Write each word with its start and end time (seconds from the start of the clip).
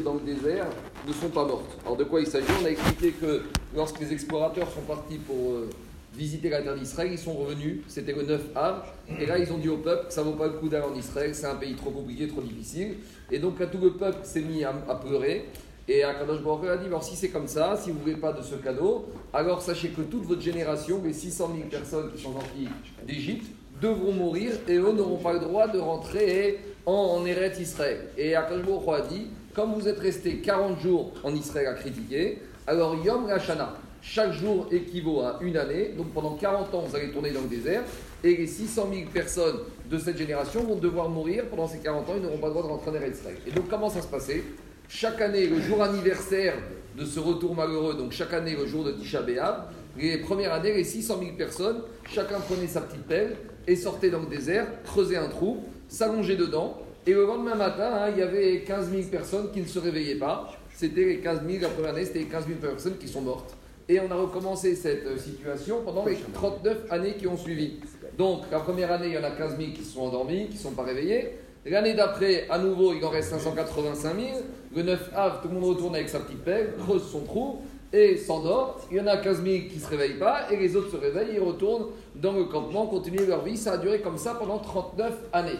dans 0.00 0.14
le 0.14 0.20
désert 0.20 0.66
ne 1.06 1.12
sont 1.12 1.28
pas 1.28 1.44
mortes. 1.44 1.78
Alors 1.84 1.96
de 1.96 2.04
quoi 2.04 2.20
il 2.20 2.26
s'agit? 2.26 2.46
On 2.62 2.64
a 2.64 2.70
expliqué 2.70 3.12
que 3.12 3.42
lorsque 3.74 4.00
les 4.00 4.12
explorateurs 4.12 4.70
sont 4.70 4.82
partis 4.82 5.18
pour 5.18 5.52
euh, 5.52 5.68
visiter 6.14 6.48
la 6.48 6.62
terre 6.62 6.74
d'Israël, 6.74 7.10
ils 7.12 7.18
sont 7.18 7.34
revenus, 7.34 7.78
c'était 7.88 8.12
le 8.12 8.22
9 8.22 8.40
av, 8.56 8.84
et 9.18 9.26
là 9.26 9.38
ils 9.38 9.52
ont 9.52 9.58
dit 9.58 9.68
au 9.68 9.78
peuple 9.78 10.08
que 10.08 10.12
ça 10.12 10.22
vaut 10.22 10.32
pas 10.32 10.46
le 10.46 10.54
coup 10.54 10.68
d'aller 10.68 10.86
en 10.86 10.94
Israël, 10.94 11.34
c'est 11.34 11.46
un 11.46 11.54
pays 11.54 11.74
trop 11.74 11.90
compliqué, 11.90 12.28
trop 12.28 12.40
difficile. 12.40 12.96
Et 13.30 13.38
donc 13.38 13.58
là 13.58 13.66
tout 13.66 13.78
le 13.78 13.92
peuple 13.92 14.18
s'est 14.24 14.42
mis 14.42 14.64
à, 14.64 14.72
pleurer. 14.72 15.46
Et 15.88 16.04
Akadosh 16.04 16.42
Baruch 16.42 16.68
a 16.68 16.76
dit, 16.76 16.86
alors 16.86 17.02
si 17.02 17.16
c'est 17.16 17.30
comme 17.30 17.48
ça, 17.48 17.76
si 17.76 17.90
vous 17.90 17.98
ne 17.98 18.02
voulez 18.02 18.16
pas 18.16 18.32
de 18.32 18.42
ce 18.42 18.54
cadeau, 18.54 19.06
alors 19.32 19.60
sachez 19.60 19.88
que 19.88 20.02
toute 20.02 20.24
votre 20.24 20.40
génération, 20.40 21.00
les 21.04 21.12
600 21.12 21.50
000 21.56 21.68
personnes 21.68 22.12
qui 22.14 22.22
sont 22.22 22.32
sorties 22.32 22.68
d'Égypte, 23.06 23.46
devront 23.80 24.12
mourir 24.12 24.52
et 24.68 24.76
eux 24.76 24.92
n'auront 24.92 25.16
pas 25.16 25.32
le 25.32 25.40
droit 25.40 25.66
de 25.66 25.78
rentrer 25.78 26.58
en, 26.58 26.69
en 26.86 27.24
Eretz 27.26 27.58
Israël. 27.60 28.08
Et 28.16 28.32
Hu 28.32 28.34
a 28.34 29.00
dit, 29.08 29.28
comme 29.54 29.74
vous 29.74 29.88
êtes 29.88 29.98
restés 29.98 30.38
40 30.38 30.80
jours 30.80 31.12
en 31.22 31.34
Israël 31.34 31.66
à 31.66 31.74
critiquer, 31.74 32.38
alors 32.66 32.96
Yom 33.04 33.26
Lashana, 33.26 33.74
chaque 34.02 34.32
jour 34.32 34.66
équivaut 34.70 35.20
à 35.20 35.38
une 35.42 35.56
année, 35.56 35.90
donc 35.96 36.12
pendant 36.12 36.34
40 36.34 36.74
ans 36.74 36.84
vous 36.86 36.96
allez 36.96 37.10
tourner 37.10 37.32
dans 37.32 37.42
le 37.42 37.48
désert, 37.48 37.82
et 38.24 38.36
les 38.36 38.46
600 38.46 38.88
000 38.92 39.10
personnes 39.12 39.58
de 39.90 39.98
cette 39.98 40.16
génération 40.16 40.62
vont 40.62 40.76
devoir 40.76 41.08
mourir 41.08 41.44
pendant 41.50 41.66
ces 41.66 41.78
40 41.78 42.08
ans, 42.08 42.12
ils 42.16 42.22
n'auront 42.22 42.38
pas 42.38 42.46
le 42.46 42.52
droit 42.52 42.62
de 42.64 42.68
rentrer 42.68 42.90
en 42.90 43.10
Israël. 43.10 43.36
Et 43.46 43.50
donc 43.50 43.68
comment 43.68 43.90
ça 43.90 44.02
se 44.02 44.08
passait? 44.08 44.42
Chaque 44.90 45.20
année, 45.20 45.46
le 45.46 45.60
jour 45.60 45.80
anniversaire 45.82 46.54
de 46.98 47.04
ce 47.04 47.20
retour 47.20 47.54
malheureux, 47.54 47.94
donc 47.94 48.10
chaque 48.10 48.34
année, 48.34 48.56
le 48.56 48.66
jour 48.66 48.84
de 48.84 48.90
Tisha 48.90 49.22
B'Av, 49.22 49.68
les 49.96 50.18
premières 50.18 50.52
années, 50.52 50.74
les 50.74 50.82
600 50.82 51.20
000 51.20 51.36
personnes, 51.36 51.82
chacun 52.12 52.40
prenait 52.40 52.66
sa 52.66 52.80
petite 52.80 53.04
pelle 53.04 53.36
et 53.68 53.76
sortait 53.76 54.10
dans 54.10 54.18
le 54.18 54.26
désert, 54.26 54.66
creusait 54.84 55.16
un 55.16 55.28
trou, 55.28 55.62
s'allongeait 55.88 56.36
dedans. 56.36 56.76
Et 57.06 57.12
le 57.12 57.24
lendemain 57.24 57.54
matin, 57.54 57.88
hein, 57.94 58.08
il 58.12 58.18
y 58.18 58.22
avait 58.22 58.62
15 58.62 58.90
000 58.90 59.02
personnes 59.04 59.52
qui 59.52 59.60
ne 59.60 59.66
se 59.66 59.78
réveillaient 59.78 60.18
pas. 60.18 60.52
C'était 60.74 61.04
les 61.04 61.18
15 61.20 61.42
000, 61.48 61.62
la 61.62 61.68
première 61.68 61.92
année, 61.92 62.04
c'était 62.04 62.18
les 62.18 62.24
15 62.26 62.46
000 62.48 62.58
personnes 62.58 62.98
qui 62.98 63.06
sont 63.06 63.20
mortes. 63.20 63.56
Et 63.88 64.00
on 64.00 64.10
a 64.10 64.16
recommencé 64.16 64.74
cette 64.74 65.06
euh, 65.06 65.16
situation 65.16 65.82
pendant 65.84 66.04
les 66.04 66.16
39 66.16 66.90
années 66.90 67.14
qui 67.14 67.28
ont 67.28 67.36
suivi. 67.36 67.78
Donc, 68.18 68.42
la 68.50 68.58
première 68.58 68.90
année, 68.90 69.06
il 69.06 69.14
y 69.14 69.18
en 69.18 69.24
a 69.24 69.30
15 69.30 69.56
000 69.56 69.70
qui 69.72 69.84
sont 69.84 70.02
endormis, 70.02 70.48
qui 70.48 70.56
ne 70.56 70.60
sont 70.60 70.72
pas 70.72 70.82
réveillés. 70.82 71.38
L'année 71.66 71.92
d'après, 71.92 72.46
à 72.48 72.58
nouveau, 72.58 72.94
il 72.94 73.04
en 73.04 73.10
reste 73.10 73.30
585 73.30 74.14
000. 74.18 74.28
Le 74.74 74.82
9 74.82 75.10
av, 75.14 75.42
tout 75.42 75.48
le 75.48 75.54
monde 75.54 75.64
retourne 75.64 75.94
avec 75.94 76.08
sa 76.08 76.20
petite 76.20 76.42
pelle, 76.42 76.74
creuse 76.78 77.02
son 77.12 77.20
trou 77.20 77.60
et 77.92 78.16
s'endort. 78.16 78.80
Il 78.90 78.96
y 78.96 79.00
en 79.00 79.06
a 79.06 79.18
15 79.18 79.42
000 79.44 79.46
qui 79.68 79.76
ne 79.76 79.80
se 79.80 79.88
réveillent 79.88 80.18
pas 80.18 80.50
et 80.50 80.56
les 80.56 80.74
autres 80.74 80.90
se 80.92 80.96
réveillent, 80.96 81.34
ils 81.34 81.42
retournent 81.42 81.88
dans 82.14 82.32
le 82.32 82.44
campement, 82.44 82.86
continuent 82.86 83.26
leur 83.26 83.44
vie. 83.44 83.58
Ça 83.58 83.72
a 83.72 83.76
duré 83.76 84.00
comme 84.00 84.16
ça 84.16 84.34
pendant 84.34 84.58
39 84.58 85.12
années. 85.32 85.58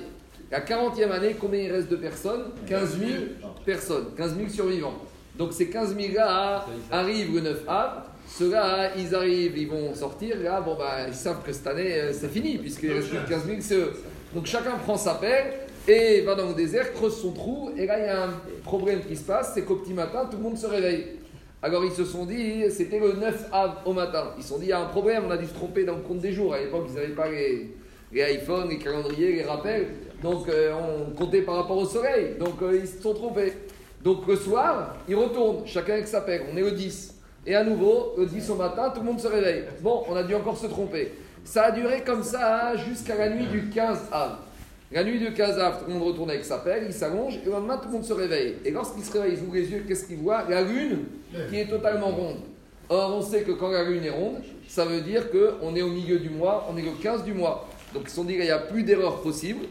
La 0.50 0.60
40e 0.60 1.10
année, 1.10 1.36
combien 1.38 1.60
il 1.60 1.72
reste 1.72 1.88
de 1.88 1.96
personnes? 1.96 2.44
15 2.66 2.98
000 2.98 3.10
personnes, 3.66 4.06
15 4.16 4.36
000 4.36 4.48
survivants. 4.48 4.94
Donc 5.36 5.52
ces 5.52 5.68
15 5.68 5.96
000 5.96 6.14
là 6.14 6.64
arrivent 6.90 7.34
le 7.34 7.40
9 7.42 7.64
av. 7.68 7.90
Ceux-là, 8.26 8.92
ils 8.96 9.14
arrivent, 9.14 9.58
ils 9.58 9.68
vont 9.68 9.94
sortir. 9.94 10.36
Là, 10.40 10.60
bon, 10.60 10.76
bah, 10.76 11.08
ils 11.08 11.14
savent 11.14 11.42
que 11.44 11.52
cette 11.52 11.66
année, 11.66 11.94
euh, 11.94 12.12
c'est 12.12 12.28
fini, 12.28 12.58
puisqu'il 12.58 12.92
reste 12.92 13.08
plus 13.08 13.18
que 13.18 13.28
15 13.28 13.44
000, 13.44 13.56
c'est 13.60 13.74
eux. 13.74 13.92
Donc 14.32 14.46
chacun 14.46 14.76
prend 14.84 14.96
sa 14.96 15.14
pelle 15.14 15.52
et 15.88 16.20
va 16.22 16.34
dans 16.34 16.48
le 16.48 16.54
désert, 16.54 16.92
creuse 16.92 17.20
son 17.20 17.32
trou, 17.32 17.70
et 17.76 17.86
là 17.86 17.98
il 17.98 18.04
y 18.04 18.08
a 18.08 18.24
un 18.24 18.32
problème 18.64 19.00
qui 19.06 19.16
se 19.16 19.24
passe, 19.24 19.52
c'est 19.54 19.62
qu'au 19.62 19.76
petit 19.76 19.92
matin, 19.92 20.28
tout 20.30 20.36
le 20.36 20.42
monde 20.42 20.58
se 20.58 20.66
réveille. 20.66 21.06
Alors 21.62 21.84
ils 21.84 21.92
se 21.92 22.04
sont 22.04 22.24
dit, 22.24 22.64
c'était 22.70 22.98
le 22.98 23.14
9 23.14 23.48
av 23.52 23.76
au 23.84 23.92
matin, 23.92 24.32
ils 24.36 24.42
se 24.42 24.50
sont 24.50 24.58
dit, 24.58 24.66
il 24.66 24.70
y 24.70 24.72
a 24.72 24.80
un 24.80 24.86
problème, 24.86 25.24
on 25.26 25.30
a 25.30 25.36
dû 25.36 25.46
se 25.46 25.54
tromper 25.54 25.84
dans 25.84 25.96
le 25.96 26.02
compte 26.02 26.20
des 26.20 26.32
jours. 26.32 26.54
À 26.54 26.58
l'époque, 26.58 26.86
ils 26.88 26.94
n'avaient 26.94 27.08
pas 27.08 27.28
les, 27.28 27.74
les 28.12 28.34
iPhones, 28.34 28.68
les 28.68 28.78
calendriers, 28.78 29.32
les 29.32 29.42
rappels, 29.42 29.88
donc 30.22 30.48
euh, 30.48 30.72
on 30.74 31.14
comptait 31.14 31.42
par 31.42 31.56
rapport 31.56 31.78
au 31.78 31.86
soleil, 31.86 32.36
donc 32.38 32.62
euh, 32.62 32.78
ils 32.80 32.88
se 32.88 33.00
sont 33.02 33.14
trompés. 33.14 33.52
Donc 34.02 34.26
le 34.26 34.36
soir, 34.36 34.96
ils 35.08 35.14
retournent, 35.14 35.66
chacun 35.66 35.94
avec 35.94 36.08
sa 36.08 36.22
pelle, 36.22 36.42
on 36.52 36.56
est 36.56 36.62
le 36.62 36.72
10. 36.72 37.14
Et 37.46 37.54
à 37.54 37.64
nouveau, 37.64 38.14
le 38.18 38.26
10 38.26 38.50
au 38.50 38.54
matin, 38.54 38.90
tout 38.94 39.00
le 39.00 39.06
monde 39.06 39.20
se 39.20 39.28
réveille. 39.28 39.64
Bon, 39.80 40.04
on 40.08 40.14
a 40.14 40.22
dû 40.22 40.34
encore 40.34 40.56
se 40.56 40.66
tromper. 40.66 41.12
Ça 41.44 41.64
a 41.64 41.70
duré 41.70 42.02
comme 42.02 42.22
ça 42.22 42.76
jusqu'à 42.76 43.16
la 43.16 43.30
nuit 43.30 43.46
du 43.46 43.70
15 43.70 44.08
av. 44.12 44.38
La 44.92 45.04
nuit 45.04 45.20
de 45.20 45.28
15 45.28 45.56
av, 45.60 45.78
tout 45.78 45.84
le 45.86 45.94
monde 45.94 46.08
retourne 46.08 46.30
avec 46.30 46.44
sa 46.44 46.58
pelle, 46.58 46.82
il 46.84 46.92
s'allonge, 46.92 47.36
et 47.36 47.44
le 47.44 47.52
lendemain, 47.52 47.76
tout 47.76 47.86
le 47.86 47.92
monde 47.92 48.04
se 48.04 48.12
réveille. 48.12 48.56
Et 48.64 48.72
lorsqu'il 48.72 49.04
se 49.04 49.12
réveille, 49.12 49.38
ils 49.38 49.42
ouvrent 49.44 49.54
les 49.54 49.70
yeux, 49.70 49.84
qu'est-ce 49.86 50.04
qu'ils 50.04 50.16
voient 50.16 50.44
La 50.48 50.62
lune 50.62 51.04
qui 51.48 51.60
est 51.60 51.66
totalement 51.66 52.08
ronde. 52.08 52.40
Or, 52.88 53.14
on 53.16 53.22
sait 53.22 53.42
que 53.42 53.52
quand 53.52 53.70
la 53.70 53.84
lune 53.84 54.04
est 54.04 54.10
ronde, 54.10 54.42
ça 54.66 54.84
veut 54.84 55.00
dire 55.00 55.30
qu'on 55.30 55.76
est 55.76 55.82
au 55.82 55.90
milieu 55.90 56.18
du 56.18 56.28
mois, 56.28 56.66
on 56.68 56.76
est 56.76 56.82
le 56.82 56.90
15 57.00 57.22
du 57.22 57.32
mois. 57.32 57.68
Donc, 57.94 58.02
ils 58.06 58.08
se 58.08 58.16
sont 58.16 58.24
dit 58.24 58.34
qu'il 58.34 58.42
n'y 58.42 58.50
a 58.50 58.58
plus 58.58 58.82
d'erreur 58.82 59.22
possible. 59.22 59.66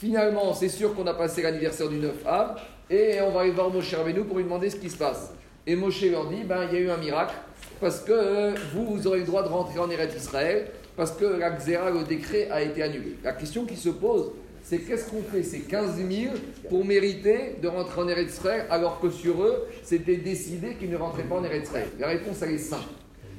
Finalement, 0.00 0.52
c'est 0.54 0.68
sûr 0.68 0.92
qu'on 0.92 1.06
a 1.06 1.14
passé 1.14 1.42
l'anniversaire 1.42 1.88
du 1.88 1.98
9 1.98 2.26
av, 2.26 2.60
et 2.90 3.20
on 3.20 3.30
va 3.30 3.42
aller 3.42 3.52
voir 3.52 3.70
Moshe 3.70 3.94
Rabbeinu 3.94 4.24
pour 4.24 4.38
lui 4.38 4.44
demander 4.44 4.70
ce 4.70 4.76
qui 4.76 4.90
se 4.90 4.96
passe. 4.96 5.32
Et 5.68 5.76
Moshe 5.76 6.02
leur 6.02 6.26
dit, 6.26 6.42
ben, 6.42 6.66
il 6.68 6.74
y 6.74 6.78
a 6.78 6.80
eu 6.80 6.90
un 6.90 6.96
miracle, 6.96 7.34
parce 7.80 8.00
que 8.00 8.10
euh, 8.12 8.54
vous, 8.74 8.86
vous 8.86 9.06
aurez 9.06 9.20
le 9.20 9.24
droit 9.24 9.44
de 9.44 9.48
rentrer 9.48 9.78
en 9.78 9.88
Eretz 9.88 10.16
Israël, 10.16 10.66
parce 10.96 11.12
que 11.12 11.24
la 11.24 11.50
Xéra, 11.50 11.90
le 11.90 12.02
décret, 12.02 12.48
a 12.50 12.60
été 12.60 12.82
annulé. 12.82 13.18
La 13.22 13.34
question 13.34 13.64
qui 13.66 13.76
se 13.76 13.90
pose, 13.90 14.32
c'est 14.64 14.78
qu'est-ce 14.78 15.10
qu'on 15.10 15.22
fait 15.22 15.42
ces 15.42 15.60
15 15.60 15.96
000 15.96 16.34
pour 16.70 16.84
mériter 16.84 17.56
de 17.62 17.68
rentrer 17.68 18.00
en 18.00 18.08
Eretz 18.08 18.40
alors 18.70 18.98
que 18.98 19.10
sur 19.10 19.42
eux, 19.42 19.66
c'était 19.82 20.16
décidé 20.16 20.74
qu'ils 20.74 20.90
ne 20.90 20.96
rentraient 20.96 21.24
pas 21.24 21.36
en 21.36 21.44
Eretz 21.44 21.70
La 21.98 22.08
réponse, 22.08 22.40
elle 22.42 22.54
est 22.54 22.58
simple. 22.58 22.88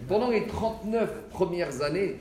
Pendant 0.08 0.30
les 0.30 0.46
39 0.46 1.10
premières 1.32 1.82
années, 1.82 2.16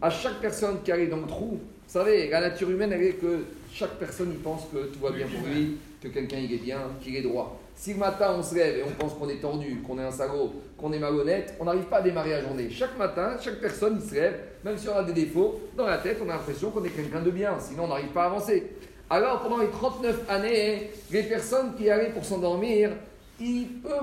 à 0.00 0.08
chaque 0.08 0.40
personne 0.40 0.82
qui 0.82 0.90
allait 0.90 1.06
dans 1.06 1.18
le 1.18 1.26
trou, 1.26 1.60
vous 1.60 1.92
savez, 1.92 2.30
la 2.30 2.40
nature 2.40 2.70
humaine, 2.70 2.92
elle 2.92 3.02
est 3.02 3.12
que 3.12 3.44
chaque 3.72 3.98
personne, 3.98 4.30
il 4.32 4.38
pense 4.38 4.62
que 4.72 4.86
tout 4.86 5.00
va 5.00 5.10
bien 5.10 5.26
pour 5.26 5.46
lui, 5.46 5.76
que 6.00 6.08
quelqu'un, 6.08 6.38
il 6.38 6.52
est 6.54 6.62
bien, 6.62 6.80
qu'il 7.02 7.14
est 7.14 7.22
droit. 7.22 7.60
Si 7.78 7.92
le 7.92 7.98
matin, 7.98 8.34
on 8.38 8.42
se 8.42 8.54
lève 8.54 8.78
et 8.78 8.82
on 8.82 8.90
pense 8.90 9.12
qu'on 9.12 9.28
est 9.28 9.40
tordu, 9.40 9.82
qu'on 9.86 9.98
est 9.98 10.02
un 10.02 10.10
salaud, 10.10 10.54
qu'on 10.78 10.92
est 10.94 10.98
malhonnête, 10.98 11.54
on 11.60 11.66
n'arrive 11.66 11.84
pas 11.84 11.98
à 11.98 12.02
démarrer 12.02 12.30
la 12.30 12.40
journée. 12.40 12.70
Chaque 12.70 12.96
matin, 12.96 13.36
chaque 13.38 13.60
personne, 13.60 14.00
se 14.00 14.14
lève, 14.14 14.40
même 14.64 14.78
si 14.78 14.88
on 14.88 14.96
a 14.96 15.02
des 15.02 15.12
défauts, 15.12 15.60
dans 15.76 15.86
la 15.86 15.98
tête, 15.98 16.16
on 16.24 16.28
a 16.30 16.32
l'impression 16.32 16.70
qu'on 16.70 16.82
est 16.84 16.90
quelqu'un 16.90 17.20
de 17.20 17.30
bien, 17.30 17.54
sinon 17.60 17.84
on 17.84 17.88
n'arrive 17.88 18.08
pas 18.08 18.22
à 18.24 18.26
avancer. 18.26 18.72
Alors, 19.10 19.42
pendant 19.42 19.58
les 19.58 19.68
39 19.68 20.24
années, 20.30 20.90
les 21.10 21.22
personnes 21.24 21.74
qui 21.76 21.90
allaient 21.90 22.08
pour 22.08 22.24
s'endormir, 22.24 22.92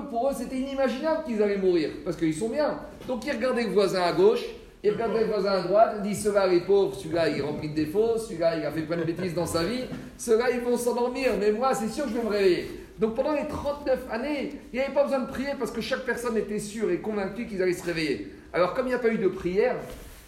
pour 0.08 0.30
eux, 0.30 0.34
c'était 0.38 0.56
inimaginable 0.56 1.24
qu'ils 1.26 1.42
allaient 1.42 1.58
mourir, 1.58 1.90
parce 2.04 2.16
qu'ils 2.16 2.32
sont 2.32 2.48
bien. 2.48 2.78
Donc, 3.08 3.26
ils 3.26 3.32
regardaient 3.32 3.64
le 3.64 3.72
voisin 3.72 4.02
à 4.02 4.12
gauche, 4.12 4.44
ils 4.84 4.92
regardaient 4.92 5.24
le 5.24 5.26
voisin 5.26 5.50
à 5.50 5.60
droite, 5.62 5.96
ils 5.98 6.10
disent 6.10 6.22
ceux-là, 6.22 6.46
les 6.46 6.60
pauvres, 6.60 6.94
celui-là, 6.94 7.28
il 7.28 7.38
est 7.38 7.42
rempli 7.42 7.70
de 7.70 7.74
défauts, 7.74 8.16
celui-là, 8.18 8.56
il 8.56 8.64
a 8.64 8.70
fait 8.70 8.82
plein 8.82 8.98
de 8.98 9.04
bêtises 9.04 9.34
dans 9.34 9.46
sa 9.46 9.64
vie, 9.64 9.82
ceux-là, 10.16 10.52
ils 10.52 10.60
vont 10.60 10.76
s'endormir, 10.76 11.32
mais 11.40 11.50
moi, 11.50 11.74
c'est 11.74 11.88
sûr 11.88 12.04
que 12.04 12.10
je 12.10 12.16
vais 12.18 12.22
me 12.22 12.28
réveiller. 12.28 12.68
Donc, 12.98 13.14
pendant 13.16 13.32
les 13.32 13.46
39 13.48 14.06
années, 14.10 14.52
il 14.72 14.78
n'y 14.78 14.84
avait 14.84 14.94
pas 14.94 15.04
besoin 15.04 15.20
de 15.20 15.26
prier, 15.26 15.50
parce 15.58 15.70
que 15.70 15.80
chaque 15.80 16.04
personne 16.04 16.36
était 16.36 16.60
sûre 16.60 16.90
et 16.90 16.98
convaincue 16.98 17.46
qu'ils 17.46 17.62
allaient 17.62 17.72
se 17.72 17.84
réveiller. 17.84 18.32
Alors, 18.52 18.74
comme 18.74 18.86
il 18.86 18.90
n'y 18.90 18.94
a 18.94 19.00
pas 19.00 19.08
eu 19.08 19.18
de 19.18 19.28
prière, 19.28 19.76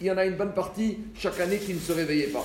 il 0.01 0.07
y 0.07 0.11
en 0.11 0.17
a 0.17 0.25
une 0.25 0.35
bonne 0.35 0.53
partie 0.53 0.99
chaque 1.17 1.39
année 1.39 1.57
qui 1.57 1.73
ne 1.73 1.79
se 1.79 1.93
réveillait 1.93 2.27
pas. 2.27 2.43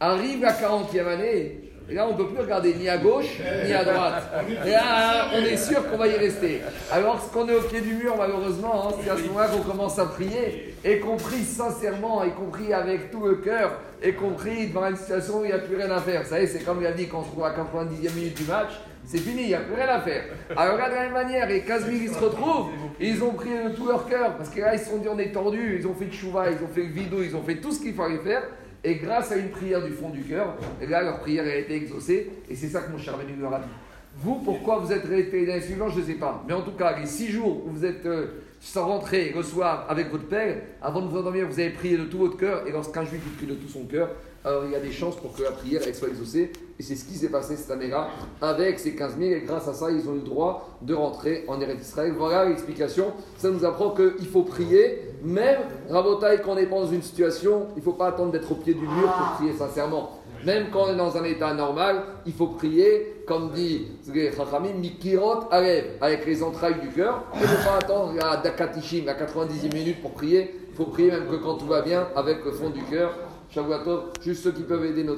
Arrive 0.00 0.40
la 0.40 0.52
40e 0.52 1.06
année, 1.06 1.67
là 1.94 2.06
on 2.06 2.12
ne 2.12 2.16
peut 2.16 2.28
plus 2.28 2.40
regarder 2.40 2.74
ni 2.74 2.88
à 2.88 2.98
gauche 2.98 3.38
ni 3.64 3.72
à 3.72 3.84
droite. 3.84 4.22
Et 4.66 4.70
là, 4.70 5.28
on 5.34 5.42
est 5.42 5.56
sûr 5.56 5.88
qu'on 5.88 5.96
va 5.96 6.06
y 6.06 6.16
rester. 6.16 6.60
Alors, 6.90 7.22
ce 7.22 7.32
qu'on 7.32 7.48
est 7.48 7.54
au 7.54 7.62
pied 7.62 7.80
du 7.80 7.94
mur, 7.94 8.14
malheureusement, 8.16 8.88
hein, 8.88 8.94
c'est 9.02 9.10
à 9.10 9.16
ce 9.16 9.22
moment-là 9.22 9.48
qu'on 9.48 9.62
commence 9.62 9.98
à 9.98 10.06
prier, 10.06 10.74
et 10.84 10.98
qu'on 10.98 11.16
prie 11.16 11.44
sincèrement, 11.44 12.22
y 12.24 12.30
compris 12.30 12.72
avec 12.72 13.10
tout 13.10 13.24
le 13.24 13.36
cœur, 13.36 13.78
et 14.02 14.12
compris 14.12 14.68
devant 14.68 14.86
une 14.86 14.96
situation 14.96 15.40
où 15.40 15.44
il 15.44 15.48
n'y 15.48 15.52
a 15.52 15.58
plus 15.58 15.76
rien 15.76 15.90
à 15.90 16.00
faire. 16.00 16.22
Vous 16.22 16.28
savez, 16.28 16.46
c'est 16.46 16.60
comme 16.60 16.80
il 16.80 16.86
a 16.86 16.92
dit 16.92 17.08
quand 17.08 17.20
on 17.20 17.24
se 17.24 17.30
trouve 17.30 17.44
à 17.44 17.50
90e 17.50 18.14
minute 18.14 18.36
du 18.36 18.44
match, 18.44 18.72
c'est 19.04 19.18
fini, 19.18 19.42
il 19.42 19.48
n'y 19.48 19.54
a 19.54 19.60
plus 19.60 19.74
rien 19.74 19.88
à 19.88 20.00
faire. 20.00 20.24
Alors 20.56 20.76
là, 20.76 20.90
de 20.90 20.94
la 20.94 21.00
même 21.04 21.12
manière, 21.12 21.48
les 21.48 21.62
15 21.62 21.86
000 21.86 21.96
ils 22.02 22.10
se 22.10 22.18
retrouvent, 22.18 22.68
et 23.00 23.08
ils 23.08 23.22
ont 23.24 23.32
prié 23.32 23.64
de 23.64 23.70
tout 23.70 23.86
leur 23.86 24.06
cœur, 24.06 24.36
parce 24.36 24.50
que 24.50 24.60
là, 24.60 24.74
ils 24.74 24.80
se 24.80 24.90
sont 24.90 24.98
dit 24.98 25.08
on 25.08 25.18
est 25.18 25.32
tendus, 25.32 25.78
ils 25.80 25.86
ont 25.86 25.94
fait 25.94 26.06
de 26.06 26.12
chouva, 26.12 26.50
ils 26.50 26.62
ont 26.62 26.68
fait 26.68 26.82
le 26.82 26.92
vidéo, 26.92 27.18
ils 27.22 27.34
ont 27.34 27.42
fait 27.42 27.56
tout 27.56 27.72
ce 27.72 27.80
qu'il 27.80 27.94
fallait 27.94 28.18
faire, 28.18 28.42
et 28.84 28.96
grâce 28.96 29.32
à 29.32 29.36
une 29.36 29.50
prière 29.50 29.84
du 29.84 29.92
fond 29.92 30.10
du 30.10 30.22
cœur, 30.22 30.56
là, 30.86 31.02
leur 31.02 31.20
prière 31.20 31.44
a 31.44 31.54
été 31.54 31.74
exaucée, 31.74 32.30
et 32.48 32.54
c'est 32.54 32.68
ça 32.68 32.82
que 32.82 32.92
mon 32.92 32.98
cher 32.98 33.16
Béni 33.18 33.38
leur 33.40 33.54
a 33.54 33.58
dit. 33.58 33.68
Vous, 34.16 34.36
pourquoi 34.36 34.78
vous 34.78 34.92
êtes 34.92 35.04
resté 35.04 35.46
l'année 35.46 35.60
suivante, 35.60 35.92
je 35.94 36.00
ne 36.00 36.04
sais 36.04 36.14
pas. 36.14 36.42
Mais 36.46 36.52
en 36.52 36.62
tout 36.62 36.72
cas, 36.72 36.98
les 36.98 37.06
six 37.06 37.28
jours 37.28 37.64
où 37.66 37.70
vous 37.70 37.84
êtes 37.84 38.04
euh, 38.06 38.26
sans 38.60 38.86
rentrer 38.86 39.32
le 39.34 39.42
soir 39.42 39.86
avec 39.88 40.10
votre 40.10 40.26
père, 40.26 40.56
avant 40.82 41.02
de 41.02 41.08
vous 41.08 41.18
endormir, 41.18 41.46
vous 41.46 41.60
avez 41.60 41.70
prié 41.70 41.96
de 41.96 42.04
tout 42.04 42.18
votre 42.18 42.36
cœur, 42.36 42.66
et 42.66 42.72
lorsqu'un 42.72 43.04
juif 43.04 43.20
prie 43.36 43.46
de 43.46 43.54
tout 43.54 43.68
son 43.68 43.84
cœur, 43.84 44.10
alors 44.44 44.64
il 44.64 44.70
y 44.70 44.76
a 44.76 44.80
des 44.80 44.92
chances 44.92 45.16
pour 45.16 45.34
que 45.34 45.42
la 45.42 45.50
prière 45.50 45.82
soit 45.94 46.08
exaucée. 46.08 46.52
Et 46.78 46.82
c'est 46.82 46.94
ce 46.94 47.04
qui 47.04 47.14
s'est 47.14 47.28
passé 47.28 47.56
cette 47.56 47.70
année-là 47.70 48.08
avec 48.40 48.78
ces 48.78 48.94
15 48.94 49.18
000. 49.18 49.32
Et 49.32 49.40
grâce 49.40 49.66
à 49.66 49.74
ça, 49.74 49.90
ils 49.90 50.08
ont 50.08 50.14
eu 50.14 50.18
le 50.18 50.22
droit 50.22 50.78
de 50.80 50.94
rentrer 50.94 51.44
en 51.48 51.60
Eretz 51.60 51.80
Israël. 51.80 52.14
Voilà 52.16 52.44
l'explication. 52.48 53.12
Ça 53.36 53.50
nous 53.50 53.64
apprend 53.64 53.90
qu'il 53.90 54.28
faut 54.28 54.42
prier, 54.42 55.00
même, 55.24 55.58
Rabotaï, 55.90 56.40
quand 56.42 56.52
on 56.52 56.66
pas 56.66 56.80
dans 56.80 56.86
une 56.86 57.02
situation, 57.02 57.66
il 57.74 57.80
ne 57.80 57.84
faut 57.84 57.92
pas 57.92 58.08
attendre 58.08 58.30
d'être 58.30 58.50
au 58.52 58.54
pied 58.54 58.74
du 58.74 58.86
mur 58.86 59.12
pour 59.12 59.36
prier 59.36 59.52
sincèrement. 59.52 60.20
Même 60.46 60.66
quand 60.72 60.84
on 60.84 60.92
est 60.92 60.96
dans 60.96 61.16
un 61.16 61.24
état 61.24 61.52
normal, 61.52 62.04
il 62.24 62.32
faut 62.32 62.46
prier, 62.46 63.22
comme 63.26 63.50
dit 63.50 63.88
Chachamim, 64.06 64.74
Mikirot 64.78 65.50
Alev, 65.50 65.96
avec 66.00 66.24
les 66.26 66.44
entrailles 66.44 66.80
du 66.80 66.88
cœur. 66.90 67.24
Il 67.34 67.40
ne 67.40 67.46
faut 67.46 67.68
pas 67.68 67.76
attendre 67.78 68.12
à 68.24 68.36
Dakatishim, 68.36 69.08
à 69.08 69.14
90 69.14 69.68
minutes 69.74 70.00
pour 70.00 70.12
prier. 70.12 70.54
Il 70.70 70.76
faut 70.76 70.84
prier 70.84 71.10
même 71.10 71.26
que 71.26 71.34
quand 71.34 71.54
tout 71.54 71.66
va 71.66 71.82
bien, 71.82 72.06
avec 72.14 72.44
le 72.44 72.52
fond 72.52 72.70
du 72.70 72.82
cœur. 72.84 73.10
Shavuatov, 73.50 74.10
juste 74.22 74.44
ceux 74.44 74.52
qui 74.52 74.62
peuvent 74.62 74.84
aider 74.84 75.04
notre 75.04 75.16